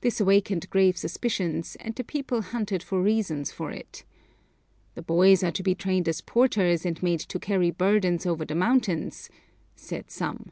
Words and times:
This 0.00 0.20
awakened 0.20 0.68
grave 0.70 0.96
suspicions, 0.96 1.76
and 1.78 1.94
the 1.94 2.02
people 2.02 2.42
hunted 2.42 2.82
for 2.82 3.00
reasons 3.00 3.52
for 3.52 3.70
it. 3.70 4.02
'The 4.96 5.02
boys 5.02 5.44
are 5.44 5.52
to 5.52 5.62
be 5.62 5.76
trained 5.76 6.08
as 6.08 6.20
porters, 6.20 6.84
and 6.84 7.00
made 7.00 7.20
to 7.20 7.38
carry 7.38 7.70
burdens 7.70 8.26
over 8.26 8.44
the 8.44 8.56
mountains,' 8.56 9.30
said 9.76 10.10
some. 10.10 10.50